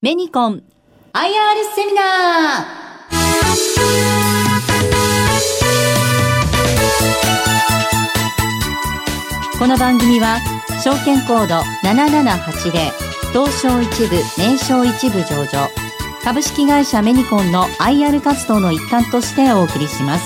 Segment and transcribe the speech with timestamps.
[0.00, 0.62] メニコン
[1.12, 1.24] IR
[1.74, 9.58] セミナー。
[9.58, 10.38] この番組は
[10.84, 12.92] 証券コード7780
[13.32, 15.68] 東証一部年商一部上場。
[16.22, 20.24] 株式会社メニコンの IR 活動の一環としてお送りします。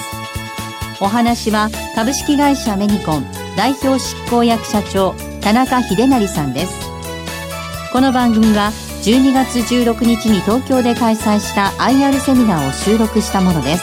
[1.01, 3.25] お話は株式会社メニコン
[3.57, 6.75] 代表執行役社長田中秀成さんです。
[7.91, 8.71] この番組は
[9.03, 13.83] 12月16日に東京で開催した IR セミナーを収録したものです。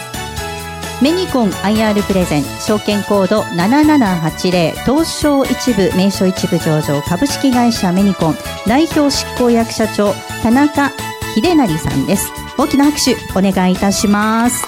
[1.03, 10.89] メニコン IR プレゼン証券コード7780東証一部名称一部上場株式会社メニコン代表執行役社長田中
[11.35, 12.31] 秀成さんです。
[12.57, 14.65] 大きな拍手お願いいたします。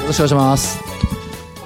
[0.00, 0.78] よろしくお願いします、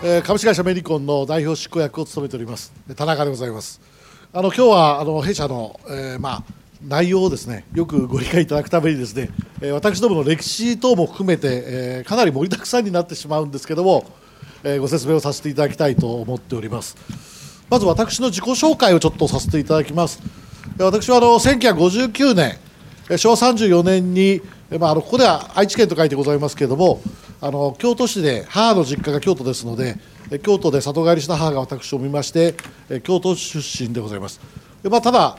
[0.03, 2.73] えー株式会社メリコンの代表執行役を務めております。
[2.97, 3.98] 田中でございます
[4.31, 6.43] あの今日はあの弊社の、えーまあ
[6.81, 9.31] 内容をですねよくご理解いただくためにですね、
[9.61, 14.07] えー私どもの歴史等も含めて、えーかなり盛りだくさんになってしまうんですけども、
[14.63, 16.97] えーご説明をさせていただきたいと思っております。
[17.71, 20.21] まず私の自己紹介をちょっとさせていただきます。
[20.77, 22.59] えー私はあの1959年
[23.09, 27.01] えー昭和34年に、えーまあ、あのここでは愛知県と書いてございますけれども
[27.41, 29.97] あの京都市で母の実家が京都ですので
[30.43, 32.55] 京都で里帰りした母が私を見まして
[33.03, 34.41] 京都出身でございます、
[34.85, 35.37] まあ、ただ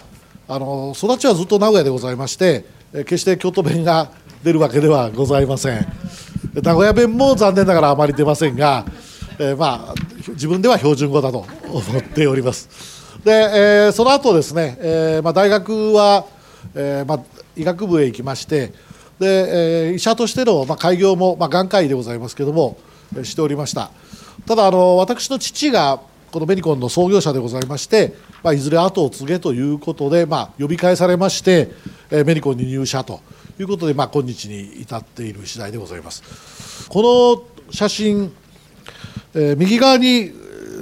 [0.48, 4.12] あの育ちはずっと名古屋でございまして決して京都弁が
[4.44, 5.86] 出るわけではございません。
[6.56, 8.86] 名古屋弁も残念ながらあまり出ませんが、
[9.38, 9.96] えーまあ、
[10.30, 12.70] 自分では標準語だと思っております。
[13.24, 16.26] で、えーその後ですね、えーまあ、大学は、
[16.74, 17.20] えまあ、
[17.56, 18.74] 医学部へ行きまして
[19.20, 22.78] で、え医者としての、まあ、開業も、まあ、眼科医でございますけれども、
[23.24, 23.92] しておりました。
[24.46, 26.02] ただあの私の父が
[26.32, 31.72] このメニコンの創業者でございまして、まあ、いずれ後を継げということで、まあ、呼び返されまして、
[32.12, 33.22] えーメニコンに入社と
[33.60, 36.88] いうことで、まあ、今日に至っている次第でございます。
[36.90, 38.32] この写真、
[39.34, 40.32] えー右側に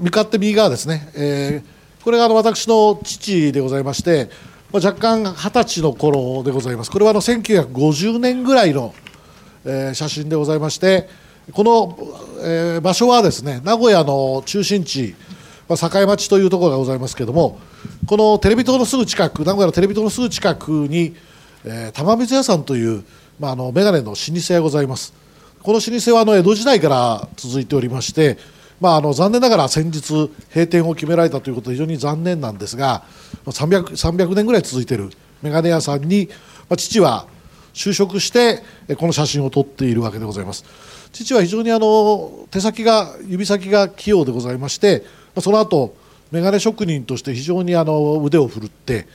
[0.02, 4.30] 向かって右側ですね、えーこれがあの私の父でございまして、
[4.72, 6.92] まあ、若干二十歳の頃でございます。
[6.92, 8.94] これはあの1950年ぐらいの、
[9.66, 11.10] えー写真でございまして
[11.54, 11.98] この、
[12.44, 15.16] えー場所はですね名古屋の中心地、
[15.68, 17.60] まあ、境町というところがございますけれども
[18.06, 21.16] このテレビ塔のすぐ近く名古屋のテレビ塔のすぐ近くに、
[21.66, 23.04] えー玉水屋さんという、
[23.40, 25.14] まあ、あの眼鏡の老舗がございます。
[25.64, 28.38] この老舗はあの江戸時代から続いておりまして、
[28.80, 33.04] まあ、あの残念ながら先日閉店を決められたということで非常に残念なんですが
[33.46, 35.10] 300, 300年ぐらい続いている
[35.42, 36.30] 眼鏡屋さんに、
[36.70, 37.28] まあ、父は
[37.78, 38.64] 就職して
[38.98, 40.66] この写真を撮っているわけでございます。
[41.14, 45.04] 父は非常にあの手先が指先が器用でございまして
[45.40, 45.96] その後
[46.32, 49.08] 眼鏡職人として非常にあの腕を振るって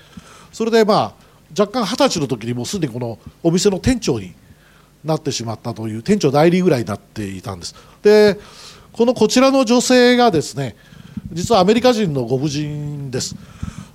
[0.52, 1.14] それでまあ
[1.58, 4.32] 若干二十歳の時にもうすでにこのお店の店長に
[5.04, 7.74] なってしまったという店長代理ぐらいになっていたんです。
[8.02, 8.38] で
[8.92, 10.76] このこちらの女性がですね
[11.32, 13.34] 実はアメリカ人のご婦人です。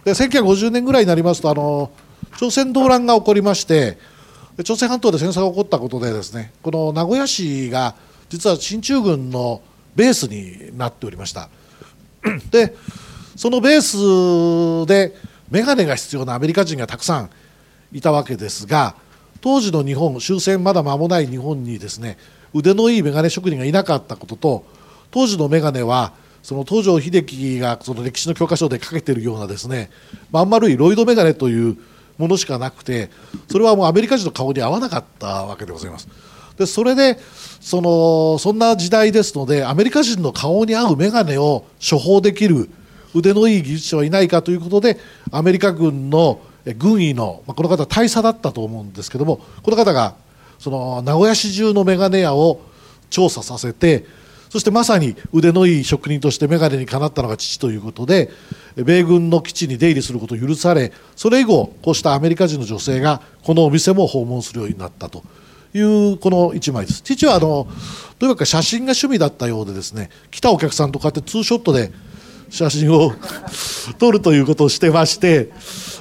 [0.04, 1.90] で1950年ぐらいになりますとあの
[2.38, 3.98] 朝鮮動乱が起こりまして
[4.64, 7.96] 朝鮮半島で戦争が起こったことでですねこの名古屋市が
[8.30, 9.62] 実は進駐軍の
[9.96, 11.50] ベースになっておりました。
[12.52, 12.76] で
[13.36, 15.16] そのベースで
[15.52, 17.30] 眼鏡が必要なアメリカ人がたくさん
[17.94, 18.96] いたわけですが
[19.42, 22.18] 当時の日本終戦まだ間もない日本にですね
[22.54, 24.66] 腕のいい眼鏡職人がいなかったことと
[25.12, 29.90] 当時の眼鏡はその東條英機がその歴史の教科書でかけているようなですね
[30.32, 31.78] まん丸いロイド眼鏡という
[32.18, 33.10] ものしかなくて
[33.50, 36.08] それはもうアメリカ人の顔に合わなかったわけでございます。
[36.58, 37.20] でそれで
[37.62, 42.70] そのそんな時代ですのでアメリカ人の顔に合う眼鏡を処方できる
[43.14, 44.98] 腕のいい技術者はいないかということで
[45.32, 46.42] アメリカ軍の
[46.78, 50.16] 軍医の、ま、この方大佐だったと思うんですけどもこの方が
[50.60, 52.62] その名古屋市中の眼鏡屋を
[53.10, 54.06] 調査させて
[54.50, 58.30] そしてまさに腕のいい職人として眼鏡にかなったのが父ということで
[58.76, 65.24] 米軍の基地に出入りすることを許されそれ以後こうしたアメリカ人の女性がこのお店も訪問するようになったと。
[65.74, 67.02] いうこの1枚です。
[67.02, 67.68] 父はあの
[68.20, 71.92] とにかく写真が趣味だったようでですね来たお客さんとかってツーショットで
[72.50, 73.14] 写真を
[74.00, 75.52] 撮るということをしてまして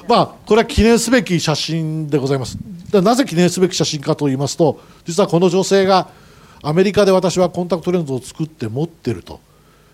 [0.07, 2.57] まあこれは記念すべき写真でございます。
[2.93, 6.07] なぜ記念すべき写真かと言いますと実はこの女性が
[6.61, 9.39] アメリカで私はコンタクトレンズを作って持ってると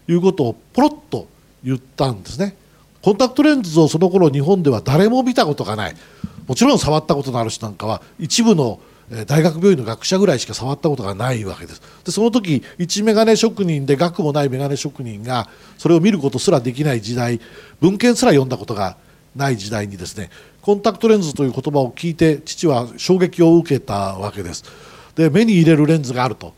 [0.08, 1.28] いうことをポロッと
[1.64, 2.56] 言ったんですね。
[3.02, 5.96] コンタクトレンズをその頃日本では誰も見たことがない。
[6.48, 8.80] もちろん触ったことのある人なんかは一部の
[9.28, 11.82] 大学病院の学者ぐらいしか触ったことがないわけです。
[12.06, 17.40] でその時一眼鏡職人で学もない眼鏡職人がそれを見ることすらできない時代
[17.82, 18.98] 文献すら読んだことが
[19.36, 20.30] ない時代にですね
[20.62, 24.64] コンタクトレンズという言葉を聞いて父は衝撃を受けたわけです。
[25.16, 26.54] で目に入れるレンズがあると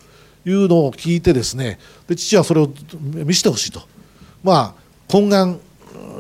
[0.46, 2.70] いうのを聞いてですねで父はそれを
[3.14, 3.82] 見せてほしいと。
[4.44, 5.60] まあ懇願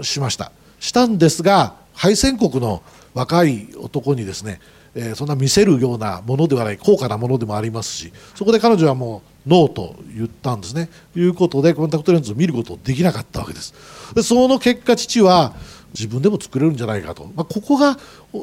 [0.01, 0.51] しました。
[0.79, 2.83] したんですが敗戦国の
[3.13, 4.59] 若い男にですね、
[4.93, 10.89] えー、そんな見せるようなものではない高価なものでもありますしそこで彼女はもうノーと言ったんですね。
[11.13, 13.73] ということでコンタクトレンズを見ることできなかったわけです。
[14.13, 15.53] でその結果父は
[15.93, 17.97] 自分でも作れるんじゃないかと、まあ、ここが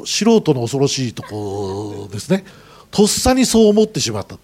[0.07, 2.45] 素人の恐ろしいところですね。
[2.93, 4.39] とっさにそう思ってしまった。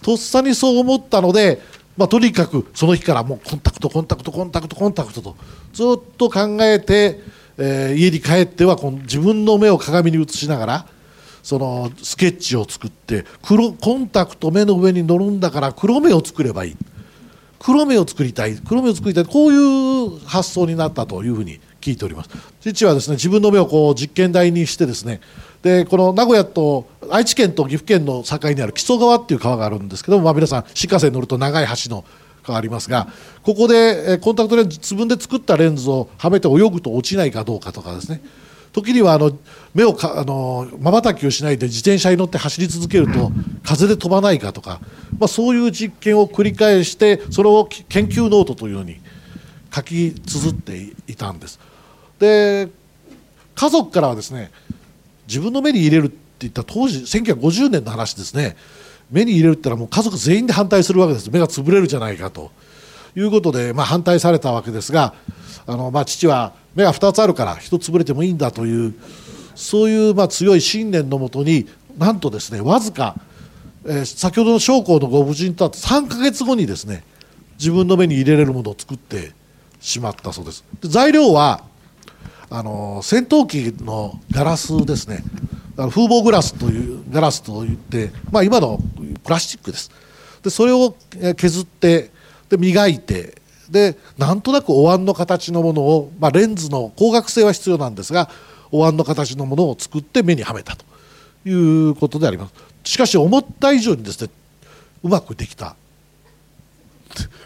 [0.00, 1.60] とっさにそう思ったので、
[1.96, 5.36] まあ、とにかくその日からもうコンタクトコンタクトコンタクトコンタクトと
[5.74, 5.86] ずっ
[6.16, 7.20] と考えて、
[7.58, 10.86] えー、家に帰ってはこの自分の目を鏡に映しながら
[11.42, 16.76] そのスケッチを作って黒コンタクト目の上に乗るんだから黒目を作ればいい。
[17.58, 18.56] 黒目を作りたい。
[18.56, 19.24] 黒目を作りたい。
[19.24, 19.56] こうい
[20.16, 22.30] う発想になったというふうに聞いております。
[22.60, 25.20] 父はですね自分の目をこう実験台にしてですね
[25.62, 32.04] でこの名古屋と愛知県と岐阜県の境にある木曽川っていう川があるんですけども、まあ、皆さん新幹線に乗ると長い橋の
[32.42, 33.06] 川ありますが
[33.42, 38.22] ここでコンタクトレンズ自分で作ったレンズをはめて泳ぐと落ちないかどうかとかですね
[38.72, 39.38] 時にはあの
[39.74, 43.30] 目をかあの瞬きをしないで自転車に乗って走り続けると
[43.62, 44.80] 風で飛ばないかとか、
[45.18, 48.98] まあ、そういう実験を繰り返してそれを研究ノートというように
[49.74, 51.60] 書き綴っていたんです。
[52.18, 52.68] で
[53.54, 54.50] 家族からはですね
[55.32, 58.56] 自分の目に入れるって言った当時1950年の話ですね。
[59.10, 61.30] 目に入れるってのはもう家族全員で反対するわけです。
[61.30, 62.50] 目が潰れるじゃないかと。
[63.16, 65.14] いうことで、まあ、反対されたわけですが
[65.66, 68.94] あの、まあ、父は目が2つあるから1つ潰れてもいいんだという
[69.54, 71.68] そういうまあ強い信念のもとに
[71.98, 73.16] なんとですねわずか、
[73.84, 77.04] えー、先ほどの将校のご婦人とは3か月後にですね
[77.58, 79.32] 自分の目に入れれるものを作って
[79.80, 80.64] しまったそうです。
[80.80, 81.62] で材料は
[82.54, 85.24] あの戦闘機のガラスですね。
[85.78, 88.78] あの風防グラスというガラスといって、まあ、今の
[89.24, 89.90] プラスチックです。
[90.42, 90.94] でそれを
[91.34, 92.10] 削って
[92.50, 93.40] で磨いて
[93.70, 98.28] でなんとなくお椀の形のものを、まあ、レンズの光学性は必要なんですが
[98.70, 100.84] お椀の形のものを作って目にはめたと
[101.48, 102.54] いうことであります。
[102.84, 104.30] しかし思った以上にですね
[105.02, 105.74] うまくできた。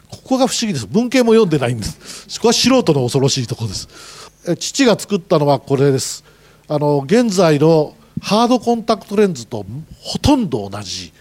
[0.08, 0.86] ここが不思議です。
[0.88, 2.38] 文献も読んでないんです。
[2.38, 4.25] ここは素人の恐ろしいところです。
[4.54, 6.24] 父が作ったのはこれです。
[6.68, 9.66] あの現在のハードコンタクトレンズと
[10.00, 11.12] ほとんど同じ。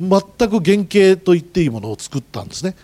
[0.00, 2.74] 全く原型と言っていいものを作ったんですね。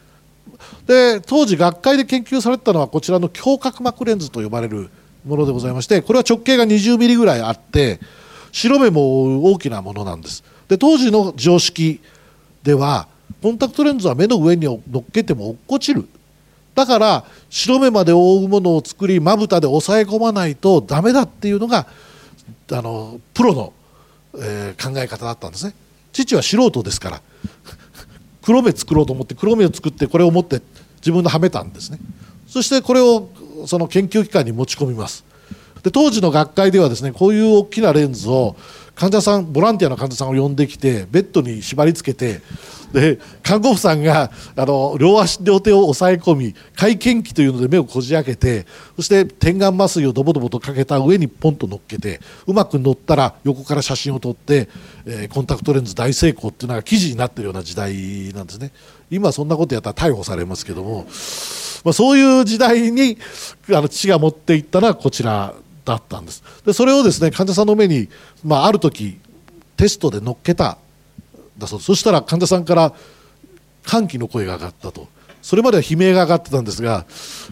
[0.87, 4.88] で当時学会で研究されたのはこちらの強角膜レンズと呼ばれる
[5.26, 8.00] ものでございましてこれは直径が20ミリぐらいあって
[8.50, 10.44] 白目も大きなものなんです。
[10.69, 12.00] で当時の常識
[12.62, 13.08] では
[13.43, 16.08] コンタクトレンズは目の上に乗っけても落っこちる
[16.74, 21.86] だから白目まで覆うものを作りまぶたで押さえ込まないとダメだっていうのが
[22.70, 23.72] あのプロの、
[24.34, 25.74] えー、考え方だったんですね。
[26.12, 27.22] 父は素人ですから。
[28.42, 30.60] 黒目作ろうと思って黒目を作ってこれを持って
[30.96, 31.98] 自分ではめたんですね。
[32.48, 33.28] そしてこれを
[33.66, 35.24] その研究機関に持ち込みます。
[35.82, 38.56] で当時の学会ではですねこういう大きなレンズを
[38.94, 42.40] 患者さんボランティアの患者さんを呼んできてベッドに縛り付けて
[42.92, 48.66] で看護婦さんがあの両足両手を押さえ込み会見器というので目をこじ開けて
[48.96, 54.69] そして点眼麻酔をドボドボとかけた上にポンと乗っけてうまく乗ったら横から写真を撮って、
[55.06, 58.72] えー、コンタクトレンズ大成功っていうのが記事になってるような時代なんですね。
[59.10, 61.05] 今そんなことやったら逮捕されますけども、
[61.84, 63.19] まあ、そういう時代に
[63.69, 65.55] あの父が持っていったのはこちら。
[65.84, 66.43] だったんです。
[66.65, 68.08] でそれをですね患者さんの目に、
[68.44, 69.19] まあ、ある時
[69.77, 70.79] テストで乗っけた
[71.58, 71.81] だそう。
[71.81, 72.93] そしたら患者さんから
[73.84, 75.08] 歓喜の声が上がったと。
[75.43, 77.05] それまでは悲鳴が上がってたんですが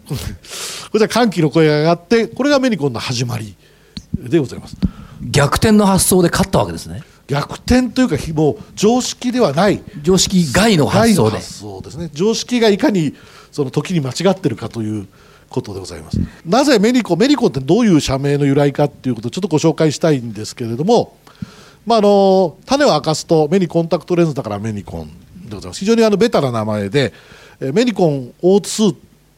[0.07, 0.15] こ
[0.95, 3.57] れじゃ歓喜の声が上がってこれがメニコンの始まり
[4.15, 4.77] でございます。
[5.23, 7.03] 逆転の発想で勝ったわけですね。
[7.27, 11.37] 逆転というかもう常識ではない常識外の発想で。
[11.37, 12.11] 発想ですね。
[12.13, 13.15] 常識がいかに
[13.51, 15.09] その時に間違ってるかという
[15.51, 16.19] ことでございます。
[16.47, 21.15] なぜメニコメニコってどういう社名の由来かっていうことをちょっとご紹介したいんですけれども
[21.87, 25.09] まあ、あの種を明かすと目にコンタクトレンズだからメニコン
[25.49, 25.81] でございます。
[25.81, 27.13] 非常にあのベタな名前で
[27.61, 28.95] メニコン O2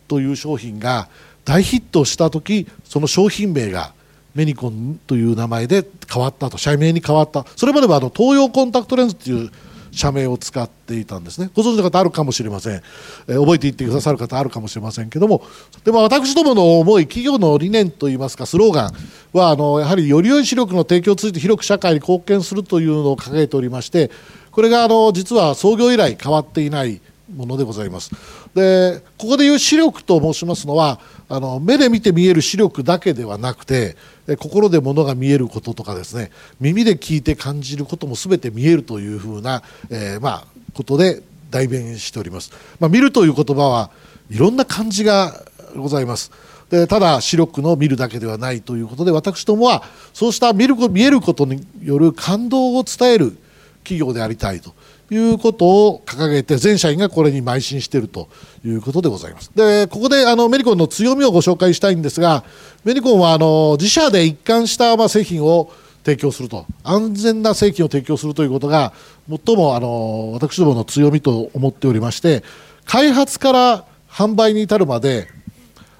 [0.08, 1.08] という商品が
[1.44, 3.92] 大ヒットした時その商品名が
[4.34, 7.46] メニコンという名前で変わったと社名に変わった。
[7.56, 9.50] それまではあの東洋コンタクトレンズという
[9.92, 11.50] 社名を使っていたんですね。
[11.54, 12.82] ご存知の方あるかもしれません、
[13.28, 15.42] えー、覚えていってくださる方あるかもしれませんけども
[15.84, 18.92] でも私どもの思い企業の理念といいますかスローガン
[19.32, 24.10] はあのやはりより良い視力の提供を通じて広く社会に貢献するというのを掲げておりまして
[24.50, 27.00] これがあの実は創業以来変わっていない
[27.34, 28.10] ものでございます。
[28.54, 33.96] でここでいう視力と申しますのはあの目で見て見える視力だけではなくて
[34.38, 42.52] 心で物が見えることとかですね耳で聞いて感じることも全て見えるというふうな、えー、まあ、ことで代弁しております。
[42.80, 43.90] まあ、見るという言葉は
[44.30, 45.44] いろんな漢字が
[45.76, 46.32] ございます。
[46.70, 49.82] でただ視力の見るだけではないということで私どもは
[50.14, 53.36] そうした見る見えることによる感動を伝える
[53.84, 54.74] 企業でありたいと
[55.14, 58.28] いうことを掲げて全社員がこれに邁進していると
[58.64, 59.50] いうことでございます。
[59.54, 62.44] でここであのメリコンの強みをご紹介したいんですが
[62.84, 65.70] メリコンはあの自社で一貫したまあ製品を
[66.04, 68.92] 提供すると安全な製品を提供するということが
[69.28, 72.42] 最もあの私どもの強みと思っておりまして
[72.84, 75.28] 開発から販売に至るまで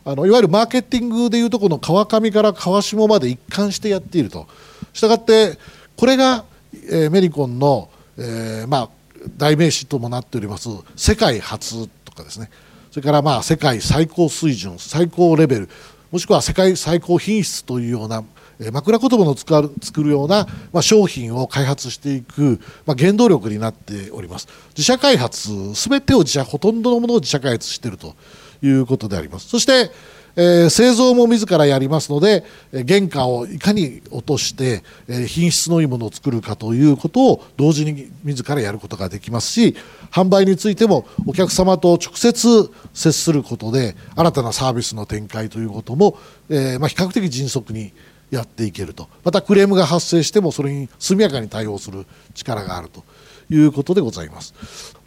[0.04, 4.48] あのいわゆるマーケティングでいうとこの川上から川下まで一貫してやっていると。
[4.92, 5.58] したがって
[5.96, 6.44] これが、
[6.90, 7.88] えー、メリコンの、
[8.18, 8.88] えー、まあ、
[9.36, 12.50] 代名詞ともなっております世界初とかですね。
[12.90, 15.68] それからまあ世界最高水準最高レベル
[16.10, 18.22] もしくは世界最高品質というような
[18.70, 24.46] 枕言葉の作るような、まあ、商品を開発していく、まあ、原動力になっております。
[24.70, 28.14] 自社開発すべてを自社ほとんどのものを自社開発していると
[28.62, 29.48] いうことであります。
[29.48, 29.90] そして、
[30.36, 39.76] えー、製造も自らやりますので原価をいかに落として、えー、品質のいいものを作るかということを同時に自らやることができますし
[40.10, 47.92] 販売についてもお客様と直接接することで新たなサービスの展開ということも、えーまあ、比較的迅速に
[48.30, 49.08] やっていけると。
[49.24, 53.04] またクレームが発生してもそれに速やかに対応する力があると。
[53.50, 54.54] いうことでございます。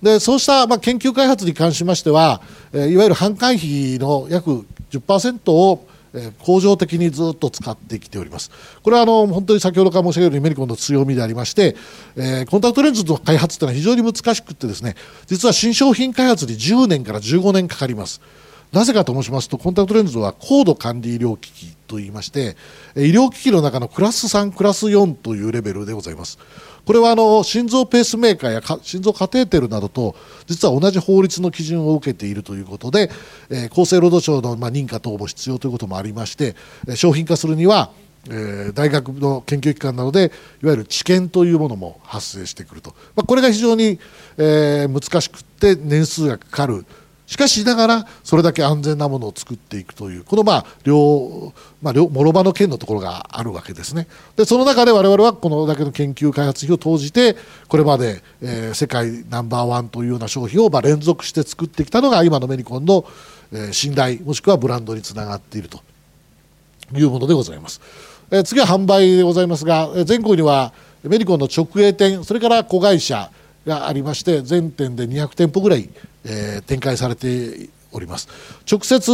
[0.04, 2.42] でそうした、まあ、研究開発に関しましては、
[2.74, 4.68] えいわゆる販管費の約
[5.00, 5.88] 10%を
[6.44, 8.52] 恒常的にずっと使ってきております。
[8.84, 11.76] これはあの本当に先ほどから申し上げるようにメリコンの強みでありまして、
[12.16, 14.96] えー、コンタクトレンズの開発というのは非常に難しくてですね
[15.28, 18.22] 実は新商品開発に10年から15年かかります。
[18.72, 22.58] なぜかと申しますとコンタクトレンズは高度管理医療機器といいまして
[22.96, 26.38] 医療機器の中のクラス3クラス4というレベルでございます。
[26.86, 33.10] これはあの心臓ペースメーカーや心臓カテーテルなどと実は同じ法律の基準を受けているということで、
[33.50, 36.56] え、厚生労働省のまあ認可等も必要ということもありまして、
[36.94, 37.90] 商品化するには
[38.30, 40.32] え、大学の研究機関などで
[40.64, 44.00] いわゆる治験というものも発生してくると、まあ、これが非常に、
[44.38, 46.86] え、難しくて年数がかかる
[47.28, 54.08] しかしながらそれだけ安全なものを作っていくというこのまあ両まあ両諸刃の剣のところがあるわけですね。
[54.36, 57.36] でその中で我々はこのだけの研究開発費を投じて
[57.68, 63.06] これまで、えー、世界ナンバーワンというような商品をまあ連続して作ってきたのが今のメニコンの、
[63.52, 65.82] えー、信頼もしくはブランドにつながっていると。
[66.94, 67.82] いうものでございます、
[68.30, 70.72] えー、次は販売でございますが全国には
[71.04, 73.32] メニコンの直営店それから子会社
[73.66, 75.90] がありまして全店で200店舗ぐらい
[76.26, 78.28] えー、展開されております。
[78.70, 79.12] 直接、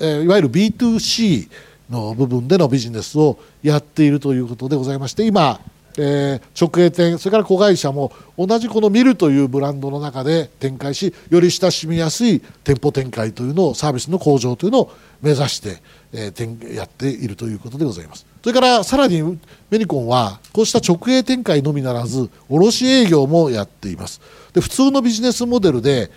[0.00, 1.48] えー、いわゆる B2C
[1.90, 5.60] の部分でのビジネスをやっているということでございまして今、
[5.98, 18.24] えー、直営店それから子会社も同じこのミルというブランドの中で展開しより親しみやすい店舗展開というのをサービスの向上というのを目指して、えー、やっているということでございます。
[18.42, 19.38] それからさらに
[19.68, 24.20] メニコンはこうした直営展開のみならず卸営業もやっています。
[24.54, 26.10] で普通のビジネスモデルで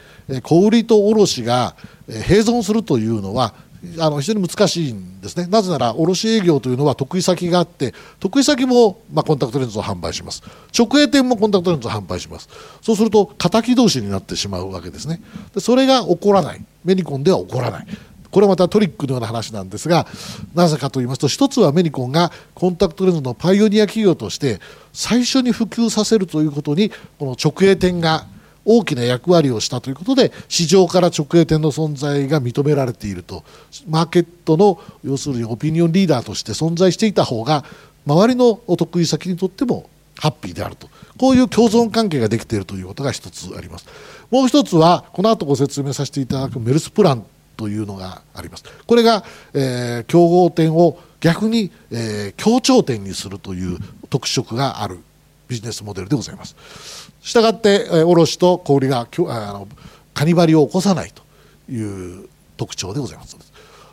[0.44, 1.76] 小売りと卸が
[2.08, 3.54] 併存するというのは
[4.00, 5.46] あの非常に難しいんですね。
[5.48, 10.42] なぜなら卸営業というのは得意先があって得意先も、まあ、コンタクトレンズを販売します。
[10.78, 12.48] 直営店もコンタクトレンズを販売します。
[12.82, 15.22] そうすると敵同士になってしまうわけですね。
[15.54, 16.64] でそれが起こらない。
[16.86, 17.88] メニコンでは起こらない。
[18.32, 20.08] これまたトリックのような話なんですが
[20.56, 24.60] なぜかと言いますと一つはメニコンがコンタクトレンズのパイオニア企業として
[24.92, 26.90] 最初に普及させるということに
[27.20, 28.26] この直営店が
[28.66, 33.44] 大きな役割をしたということで市場から直営店の存在が認められていると。
[33.88, 37.66] マーケットの要するにオピニオンリーダーとして存在していた方が
[38.06, 40.90] 周りのお得意先にとってもハッピーであると。
[41.18, 43.86] こういう共存関係ができているということが一つあります。
[44.32, 48.64] もう一つはこの後ご説明させていただくメルスプランというのがあります。
[48.88, 53.78] これが、えー、競合店を逆に、えー、協調店にするという
[54.10, 55.00] 特色がある
[55.48, 57.03] ビジネスモデルでございます。
[57.24, 59.08] したがって、え卸と小売があ
[59.54, 59.68] の
[60.14, 61.24] カニバリを起こさないと
[61.72, 63.38] いう特徴でございます。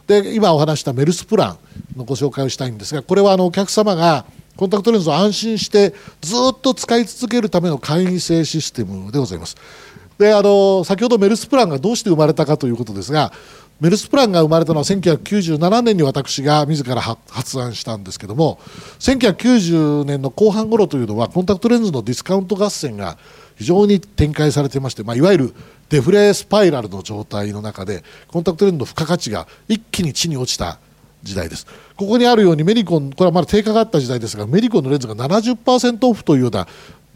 [0.07, 1.59] で今お話したメルスプラン
[1.97, 4.25] のご紹介をしたいんですがこれはあのお客様が
[4.57, 9.57] コンタクトレンズを安心してずっと使い続けるための会員制システムでございます。
[10.19, 13.33] であの先ほどメルスプランがどうして生まれたかということですが
[13.81, 18.59] メルスプランが生まれたのは1997年に私が自ら発案したんですけども
[18.99, 23.17] 1990年の後半頃というのはコンタクトレンズのディスカウント合戦が
[23.57, 25.55] 非常に展開されていまして、まあ、いわゆる
[25.89, 30.79] デフレスパイラルの状態の中でコンタクトレンズの付加価値が一気に地に落ちた
[31.23, 31.67] 時代です。
[31.97, 36.67] ここにあるようにメリコンこれはまだ低下があった時代ですがメリコンのレンズが70%オフというような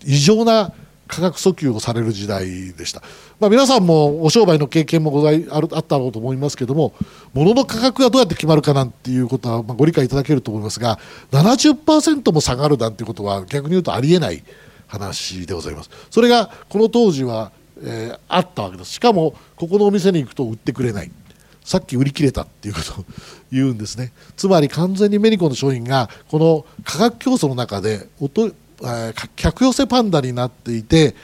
[0.05, 0.73] 異常な
[1.07, 3.03] 価格訴求をされる時代でした、
[3.39, 6.95] まあ、皆さんもお商売の経験もございあるあったろうと思いますけども
[7.33, 10.99] 物の価格がどうやって決まるかなんていうことはまあご理解いただけると思いますが
[11.33, 14.43] 70%も下がるなんていうことは逆に言うとありえない
[14.87, 15.91] 話でございます。
[16.11, 18.93] それがこの当時は、えー、あったわけです。
[18.93, 21.11] しかもここのお店に行くと売ってくれない。
[21.65, 23.05] さっき売り切れたっていうことを
[23.51, 24.13] 言うんですね。
[24.37, 28.53] つまり完全にメニコの商品がこの価格競争の中で音
[29.37, 31.15] 客寄せパンダになっていて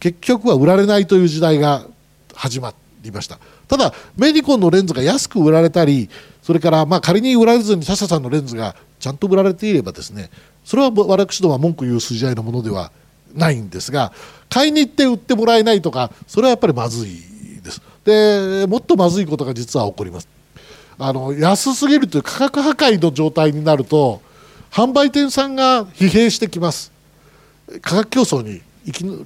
[0.00, 1.86] 結局は売られないという時代が
[2.34, 3.38] 始まりました。
[3.68, 6.08] ただメディコンのレンズが安く売られたり
[6.42, 10.30] それからまあ仮に売られずに他社さんのレンズがちゃんと売られていればですね
[10.64, 12.92] それは私どもは文句言う筋合いのものでは
[13.34, 14.12] ないんですが
[14.48, 17.82] 買いに行って売ってもらえないとかそれはやっぱりまずいです。
[18.04, 20.28] でもっとまずいことが実は起こります。
[20.98, 24.22] あの安すぎるという価格破壊の状態になると
[24.70, 26.95] 販売店さんが疲弊してきます。
[27.82, 28.62] 価格競争に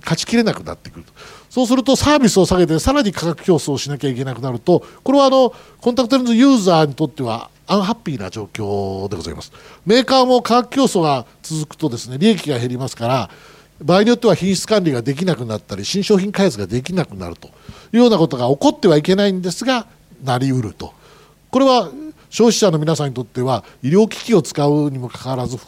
[0.01, 1.13] 勝ちきれなくなってくると。
[1.51, 9.53] そうするとサービスを下げてさらに価格競争をしなきゃいけなくなるとこれはあのコンタクトレンズユーザーにとってはアンハッピーな状況でございます。
[9.85, 13.31] メーカーも価格競争が続くとですね利益が減りますから
[13.83, 17.51] 場合によっては品質管理ができなくなったり新商品開発ができなくなるとい
[17.95, 19.87] うようなことが起こってはいけないんですが
[20.23, 20.93] なりうると。
[21.51, 21.91] これは
[22.29, 25.59] 消費者の皆さんにとっては医療機器を使うにもかかわらず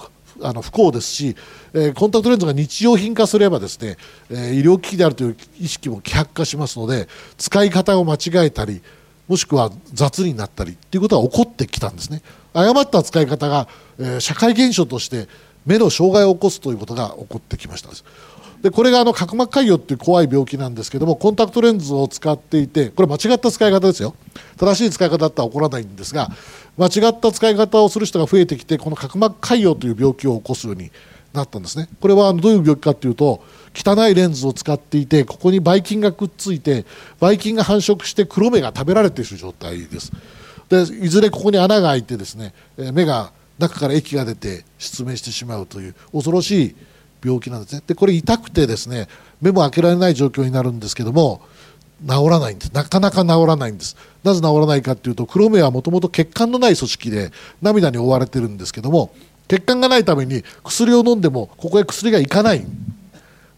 [0.40, 1.36] あの不幸ですし、
[1.74, 3.96] えー、コンタクトレンズが日用品化すればですね、
[4.30, 7.08] えー、医療機器であるという意識も希薄化しますので
[7.38, 8.82] 使い方を間違えたり
[9.28, 12.22] もしくは雑になったりということが起こってきたんですね。
[12.52, 15.28] 誤った使い方が、えー、社会現象として
[15.64, 17.88] 目の障害を起こすということが起こってきました
[18.62, 24.14] でこれがあの角膜潰瘍っていう怖い病気なんですけどもコンタクトレンズを使っていてこれ間違った使い方ですよ。
[24.56, 26.28] 正しい使い方だったら起こらないんですが
[26.78, 30.92] 間違った使い方をする人が増えてきてこの角膜潰瘍という病気を起こすように
[31.32, 31.88] なったんですね。
[32.00, 33.42] これはどういう病気かというと
[33.74, 36.84] 汚いレンズを使っていてここにばい菌がくっついて
[37.18, 40.12] ばい菌が繁殖して黒目が食べられている状態です。
[40.68, 42.54] でいずれここに穴が開いてですね
[42.92, 46.76] 目が中から液が出て失明してしまうという恐ろしい
[47.22, 47.82] 病気なんですね。
[47.86, 49.08] でこれ痛くてですね
[49.40, 51.42] 目も開けられない状況になるんですけども
[52.06, 52.72] 治らないんです。
[52.72, 53.96] なかなか治らないんです。
[54.24, 57.30] なぜ治らないかというと黒目はもともと血管のない組織で
[57.60, 59.14] 涙に覆われてるんですけども
[59.48, 62.66] 血管がないために薬を飲んでもここへ薬がいかないん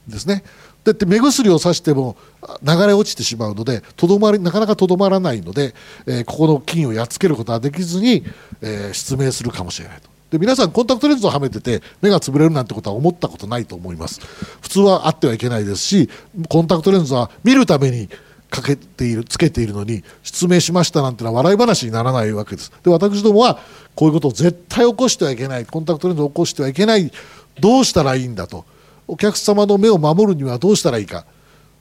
[0.09, 0.45] ですね。
[0.85, 2.17] だって目薬をさしても
[2.63, 5.75] 流れ落ちてしまうのでとどまりなかなかとどまらないので、
[6.07, 8.23] えー、ここの菌をやっつけることはできずに、
[8.61, 10.14] えー、失明するかもしれないと。
[10.35, 14.21] で皆さんコンタクトレンズをはめてて目が潰れるなんてことは思ったことないと思います。
[14.61, 16.11] 普通はあってはいけないですし
[16.49, 18.09] コンタクトレンズは見るために
[18.51, 22.73] かけているつけているのに失明しましたなんてのは笑い話にならないわけです。
[22.83, 23.61] で私どもは
[23.95, 27.13] こういうことを絶対起こしてはいけないコンタクトレンズを起こしてはいけない
[27.61, 28.65] どうしたらいいんだと。
[29.07, 31.27] お客様の目を守るにはどうしたらいいか。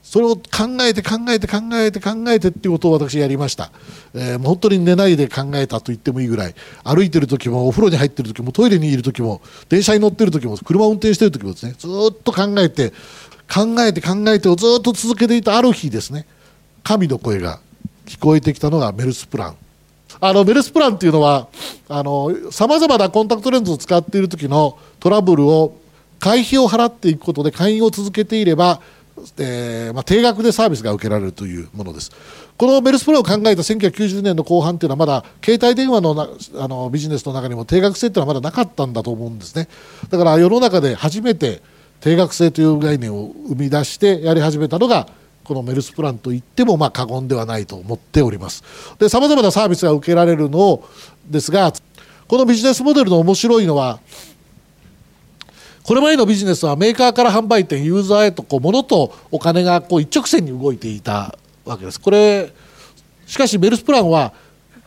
[0.04, 0.42] それを考
[0.82, 3.72] えて考えて考えて考えてっていうことを私やりました、
[4.12, 6.54] えー、本当に寝ないで考えたと言ってもいいぐらい。
[6.84, 9.40] 歩いてる時もお風呂に入ってる時もトイレにいる時も
[9.70, 12.90] 電車に乗ってる時も車を運転してる時もですねずっと考えて
[13.52, 16.26] 考えて考えてをずっと続けていたある日ですね
[16.82, 17.60] 神の声が
[18.04, 19.56] 聞こえてきたのがメルスプラン。
[20.20, 21.48] あのメルスプランっていうのは
[22.50, 25.76] さまざまなコンタクトレンズを使っている時のトラブルを
[26.20, 28.80] 会費を払っていくことで会員を続けていれば、
[29.38, 32.10] えーまあ、定額でサービスが受けられるというものです。
[32.56, 39.68] このメルスプランを考えた1990年の後半というのはまだ携帯電話のなあのビジネスの中にも定額制というのはまだなかったんだと思うんですね。
[40.08, 41.62] だから世の中で初めて
[42.00, 45.08] 定額制という概念を生み出してやり始めたのが
[45.42, 48.62] このメルスプランといってもまあ過言ではないと思っております。
[48.98, 50.82] でさまざまなサービスが受けられるの
[51.28, 51.72] ですが
[52.28, 54.00] このビジネスモデルの面白いのは
[55.84, 62.00] これまでのビジネスはメーカーから販売店ユーザーへとこう物とお金がこう一直線に動いていたわけです。
[62.00, 62.50] これ
[63.26, 64.32] しかしメルスプランは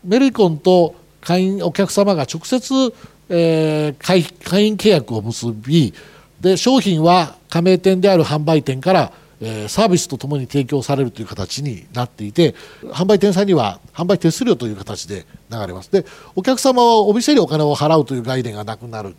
[0.03, 2.93] メリコンと会員お客様が直接、
[3.29, 5.93] えー、会会員契約を結び
[6.41, 12.55] で商品は加盟店である販売店から、え、サービスとともに提供されるという形になっていて
[12.85, 15.91] 販売店さんには販売手数料という形で流れます。
[15.91, 16.05] で
[16.35, 19.15] お客様はお店にお金を払うという概念がなくなる。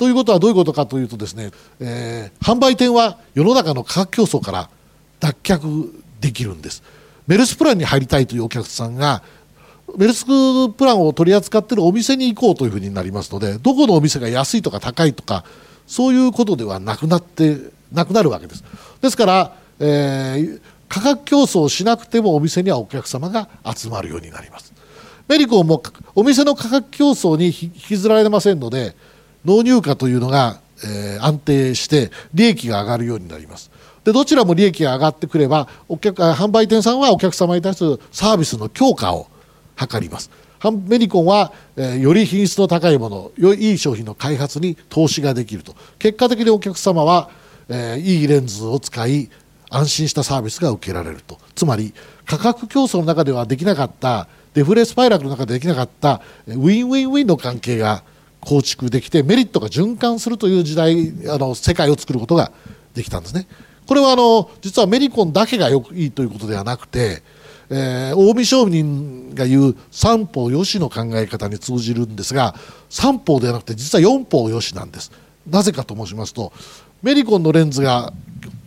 [0.00, 4.70] ということはどういうことかというとですね、えー、販売店は世の中の価格競争から
[5.20, 6.82] 脱却できるんです。
[7.26, 9.22] メルスプランに入りたいというお客さんが
[9.98, 15.44] メルスプランを取り扱っているお店に行こうというふうになりますのでどこのお店が安いとか高いとか
[15.86, 17.58] そういうことではなくなって
[17.92, 18.64] なくなるわけです。
[19.02, 24.72] ですから、えー価格競争をしなくてもお店にはお客様が集まるようになります。
[25.28, 25.80] メリコンも
[26.16, 28.96] お店の価格競争に引きずられませんので
[29.44, 33.70] 納入価というのが、えー安定して利益が上がるようになります。
[34.04, 39.28] でどちらも利益が上がってくればお客販売店さんはお客様に対するサービスの強化を
[39.76, 40.30] 図ります。
[40.86, 45.74] メリコンは、えーより品質の高いものよいい商品の開発に投資ができると。
[45.98, 47.30] 結果的にお客様は、
[47.68, 49.30] えーいいレンズを使い
[49.68, 51.38] 安心したサービスが受けられると。
[51.54, 51.92] つまり
[52.24, 58.02] 価格競争の中ではできなかったデフレスパイラルの中でできなかったウィンウィンウィンの関係が
[58.40, 62.52] 構築できてメリットが循環するという時代あの世界を作ることが
[62.94, 63.46] できたんですね。
[63.86, 67.22] これはあの実はメニコンだけがよくいいということではなくて、
[67.70, 72.54] えー近江商人が言う三方よしの考え方に通じるんですが
[72.88, 75.12] 三方ではなくて実は四方よしなんです。
[75.48, 76.52] なぜかと申しますと
[77.02, 78.12] メニコンのレンズが、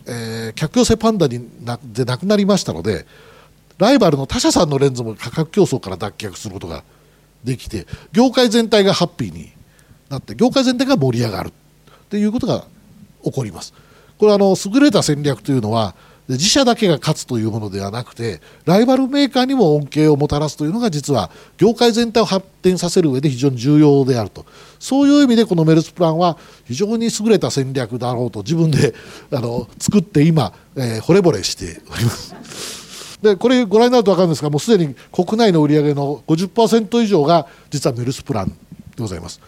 [0.06, 3.06] えー客寄せパンダになでなくなりましたので
[3.78, 6.84] ライバルの他社さんのレンズも価格競争から脱却することが
[7.42, 9.52] できて業界全体がハッピーに
[10.08, 11.52] なって業界全体が盛り上がる
[12.10, 12.64] ということが
[13.22, 13.72] 起こります。
[14.18, 15.94] これはあの優れた戦略というのは
[16.28, 24.46] 自社だけが勝つというものではなくてライバルメーカーにも恩恵をもたらすというのが実は業界全体を発展させる上で非常に重要であると
[24.78, 28.94] そういう意味でこのメルスプランは非常に優れた戦略だろうと自分で
[29.32, 32.34] あの作って今、えー惚れ惚れしております。
[33.20, 38.54] でこれご覧になると分かるんですがもうすでに国内の売り上げの50%以上が実はメルスプランで
[38.98, 39.40] ございます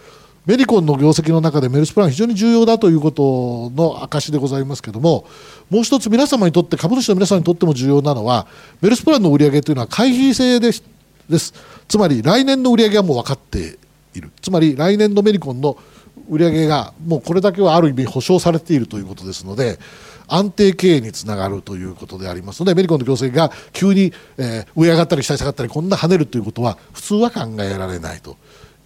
[0.47, 5.27] メリコンの業績の中でメルスプラン非常に重要だということの証でございますけども
[5.71, 8.47] もう一つ皆様にとって株主の皆さんにとっても重要なのは
[8.81, 10.85] メルスプランの売り上げというのは回避性です
[11.29, 11.53] です
[11.89, 13.79] つまり来年の売り上げはもう分かって
[14.15, 15.77] いるつまり来年のメリコンの
[16.29, 19.79] 売り上げがもうこれだけはある意味保証されているということですので
[20.29, 28.37] 安定経営につながるということでありますのでメリコンの業績が急に、えー上上がったり下に下がったりこんな跳ねるということは普通は考えられないと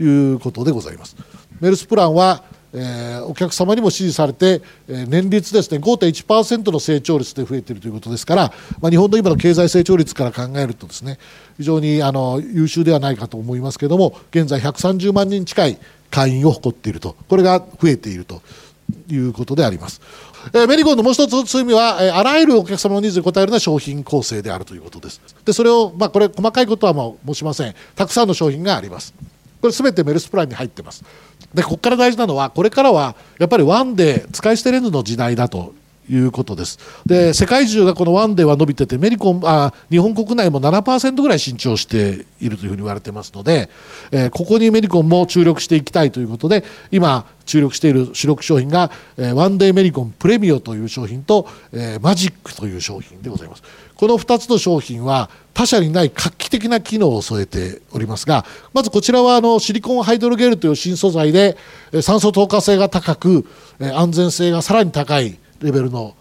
[0.01, 1.17] いうことでございます。
[1.61, 2.43] メルスプランは
[2.73, 11.19] えーお客様にも支持されて、えー年率ですね5.1%の成長率で増えているということですから、まあ、日本の今の経済成長率から考えるとですね
[11.57, 15.79] 非常にあの優秀ではないかと思いますけれども現在130万人近い
[16.11, 18.43] 会員を誇っているとこれが増えていると
[19.09, 20.01] いうことであります。
[20.55, 25.21] えーメリコンのもう一つ強みは、えーあらゆるお客様のニーズに応えるような商品構成であるということです。
[25.45, 27.75] で、それを、まあ、これ、細かいことはもう申しません。
[27.95, 29.13] たくさんの商品があります。
[29.61, 31.05] これ、すべてメルスプランに入ってます。
[31.55, 35.75] で、ここから大事なのは、これからは、やっぱりワンデー、使い捨てレンズの時代だと
[36.11, 36.79] いうことです。
[37.07, 43.69] で、世界中がこのワンデーは伸びてて、メリコン、あ日本国内も7%ぐらい伸長しているというふうに言われてますので、
[44.11, 53.63] えーここにメリコンも注力していきたいということで、今、注力している主力商品が、えーワンデーメリコンプレミオという商品と、えーマジックという商品でございます。
[54.01, 61.59] この2つの商品は他社にない画期的な機能を添えておりますが、まずこちらはあのシリコンハイドロゲルという新素材で、
[62.01, 63.45] 酸素透過性が高く、
[63.79, 66.15] 安全性がさらに高いレベルの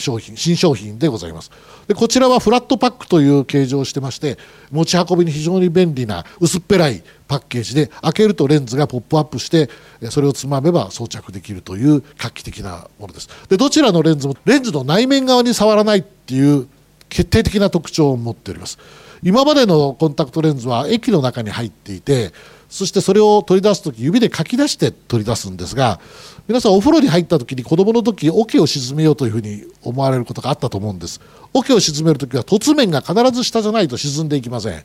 [0.00, 1.52] 商品新商品でございます。
[1.86, 4.36] でこちらはフラットパックという形状をしてまして
[4.72, 9.70] 持ち運びに非常に便利な薄っぺらいパッケージで開けるとレンズがポップアップして
[10.10, 13.28] それをつまめば装着できるという画期的なものです。
[13.48, 16.66] でどちらのレンズもレンズの内面側に触らないっていう
[17.12, 18.78] 決定的な特徴を持っております。
[19.22, 22.32] 今までのコンタクトレンズは液の中に入っていて
[22.68, 26.00] そしてそれを取り出す時指でかき出して取り出すんですが
[26.48, 31.20] 皆さんお風呂に入った時に子供の時桶を沈めようというふうに思われることがあったと思うんです。
[31.52, 34.82] 桶を沈める時は凸面が必ず下じゃないと沈んでいきません。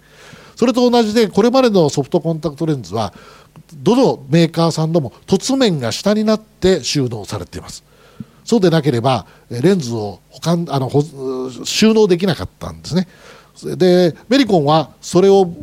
[0.55, 3.13] それと同じでこれまでのソフトコンタクトレンズは
[3.73, 7.86] どのメーカーさんでも凸面が下になって収納されています。
[8.47, 10.89] そうでなければえレンズを保管あの
[11.65, 13.05] 収納できなかったんですね。
[13.75, 15.53] でメリコンはそれを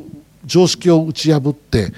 [0.44, 1.94] 常識を打ち破って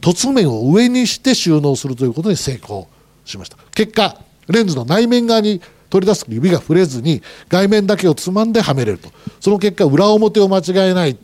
[0.00, 2.88] 凸面を上にして収納するということに成功
[3.26, 3.58] しました。
[3.74, 4.16] 結果
[4.48, 9.10] レンズの内面側に取り出す指が触れずに外面だけをつまんではめれると。
[9.40, 11.18] その結果裏表を間違えない。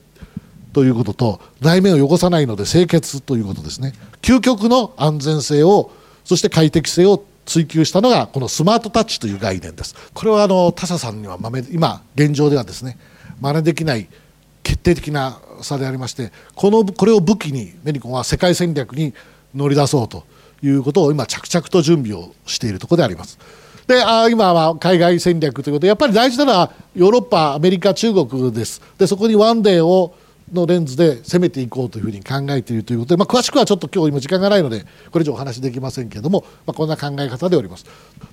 [0.75, 3.95] ということと内面を汚さないので清潔ということですね。
[4.21, 5.91] 究極の安全性を
[6.27, 12.99] そして快適性を追求したのがこのスマートタッチという概念ですこれはあの他社さんにはまめ今現状ではですね
[13.41, 14.09] 真似できない
[14.63, 19.15] 決定的な差でありましてこのこれを武器にメリコンは世界戦略に
[19.55, 20.25] 乗り出そうと
[20.63, 23.39] いうことを今着々と準備をしているところであります。
[23.87, 30.17] であ今は海外戦略ということでやっぱり大事なのはヨーロッパアメリカ中国ですでそこにワンデーを
[30.53, 37.87] のレンズで攻めていこうというふうに考えているということで、まあ、詳しくはちょっと今日今時間がないのでこれ以上お話できませんけれども、まあ、こんな考え方でおります。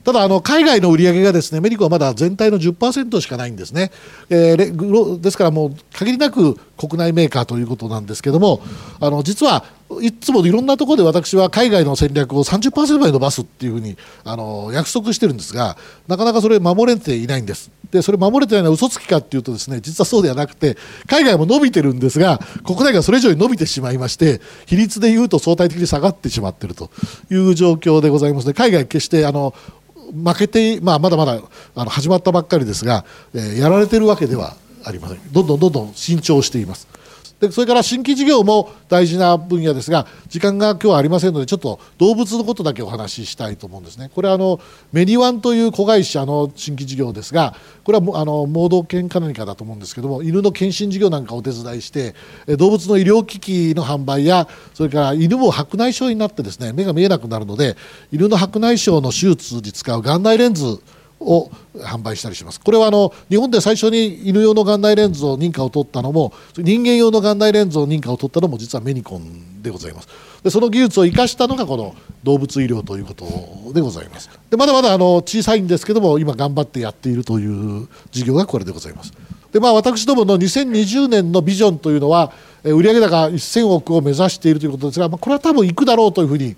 [0.04, 3.91] ただあの海外の売り上げがですねメリコはまだ全体の10%しかないんですね、
[4.30, 8.62] えー、ですからもう限りなく国内メーカーということなんですけども
[9.00, 9.64] あの実は
[10.02, 17.72] いつもいろんなところで私は海外の戦略を30%まで伸ばすっていうふうにあの約束してるんですがなかなかそれ守れていないんです。
[17.92, 26.90] でそれ守れてないのは嘘つきかっていうとですね実はそうではなくて海外も伸びてるんですが国内がそれ以上に伸びてしまいまして比率でいうと相対的に下がってしまってると
[27.30, 29.54] いう状況でございますので海外決してあの
[30.12, 31.40] 負けて、まあ、まだまだ
[31.76, 33.06] あの始まったばっかりですが、
[33.36, 36.88] えー、やられてるわけではありませんどんどんどんどん伸長しています。
[37.43, 44.62] でそれから新規事業も大事な分野ですが時間が今日はありませんのでちょっと動物のことだけお話ししたいと思うんですねこれはあの
[44.93, 52.15] メニワンという子会社の新規事業ですがこれはあの盲導犬か何かだと思うんですけども犬の検診事業なんかをお手伝いして
[52.56, 57.76] 動物の医療機器の販売やそれから犬も白内障になってですね目が見えなくなるので
[58.13, 60.80] 犬の白内障の手術に使う眼内レンズ
[61.24, 62.60] を販売したりします。
[62.60, 70.08] これはあの日本で最初に犬用の眼内レンズを認可を取ったのも人間用の眼内レンズを認可を取ったのも実はメニコンでございます。
[70.44, 73.26] でその技術を生かしたのがこの動物医療ということ
[73.74, 74.30] でございます。
[74.50, 79.14] でまだまだあの小さいんですけども今頑張ってやっているという事業がこれでございます。
[79.52, 82.34] でまあ私どもの2020年のビジョンというのは
[82.64, 86.56] 売上高1000億を目指しているということですが、まあ、これは多分いくだろうというふうに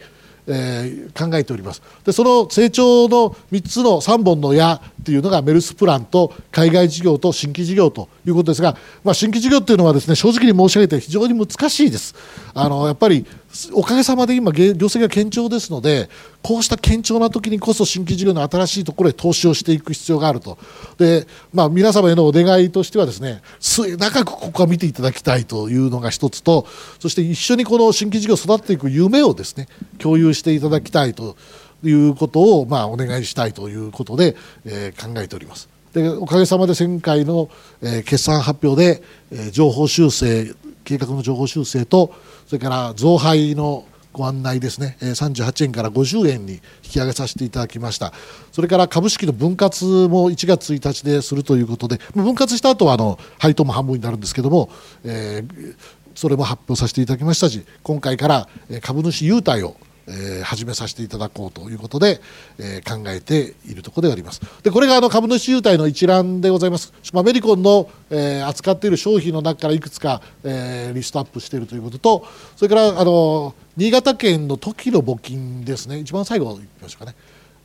[0.48, 1.82] えー、考えております。
[2.04, 12.16] でその成長の3つの3本の矢っていうのがメルスプランと海外事業と新規事業ということですが、まあ、新規事業っていうのはですね正直に申し上げて非常に難しいです
[12.54, 13.26] あのやっぱり
[13.74, 16.10] おかげさまで今業績が堅調ですので
[16.42, 20.58] こうした堅調な時にこそ新規事業の新しいところへ投資をしていく必要があると
[20.98, 26.68] で、まあ、皆様へのお願いとしてはですね末長くここは見ていただきたいというのが一つと
[27.00, 31.38] そして一緒にこの新規事業を育てていく夢をですね共有していただきたいと
[31.84, 34.36] いうことを、まあ、お願いしたいということで、
[34.66, 35.75] えー、考えております。
[36.02, 37.50] でおかげさまで前回の、
[37.82, 40.54] えー、決算発表で、えー、情報修正
[40.84, 42.14] 計画の情報修正と
[42.48, 44.98] それから増配のご案内ですね。
[45.02, 48.14] え38円から50円に引き上げさせていただきました。
[48.54, 54.70] それから株式の分割も1月1日でするということで分割した後はあの配当も半分になるんですけども、
[55.04, 55.76] えー、
[56.14, 58.48] それも発表させていただきましたし今回から
[58.82, 59.76] 株主優待を
[60.08, 62.22] えー、始めさせていただこうということで、
[62.60, 64.42] えー、考えているところであります。
[64.64, 76.00] でこれがあの株主優待の一覧でございます、まあ、メリコンの、えー、扱っている商品の中からいくつか、えー、リストアップしているということとそれからあの新潟県の時の募金ですね。
[76.00, 77.16] 一番最後いきましょうかね。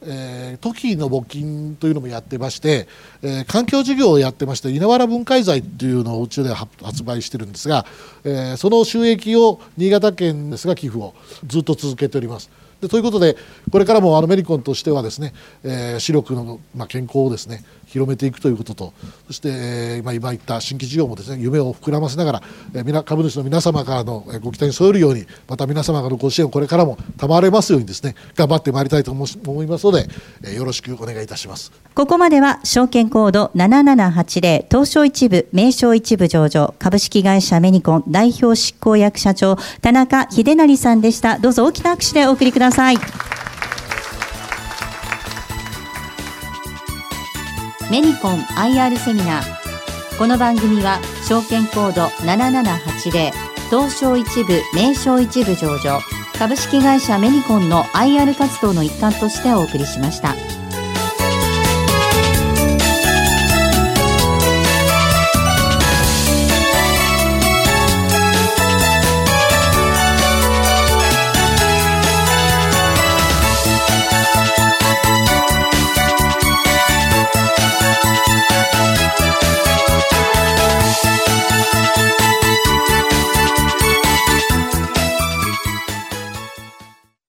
[0.02, 2.88] えー、トキの募金というのもやってまして、
[3.22, 7.84] えー、環境事業をやってまして稲わら分解財というのをうちでは発売してるんですが、
[8.24, 11.14] えー、その収益を新潟県ですが寄付を
[11.46, 12.50] ずっと続けております。
[12.80, 13.36] でということで
[13.70, 18.92] これからもあのメリコンとしてはですね、えー、視力の、まあ、健康をですね広めていくということと。
[19.26, 22.42] そして、えー、今言った新規事業もですね夢を膨らませながら、
[22.74, 29.26] えー、株主の皆様からのご期待に添えるようにまた皆様からのご支援をこれからも賜れますようにですね頑張ってまいりたいと思
[29.62, 30.06] いますので、
[30.44, 31.72] えー、よろしくお願いいたします。
[31.94, 41.38] ここまでは証券コード7780東証一部名称一部上場株式会社メニコン代表執行役社長田中秀成さんでした。
[41.38, 43.29] どうぞ大きな拍手でお送りください。
[47.90, 53.32] メニコン IR セミナーこの番組は証券コード7780
[53.68, 55.98] 東証一部名称一部上場
[56.38, 60.59] 株式会社メニコンの IR 活動の一環としてお送りしました。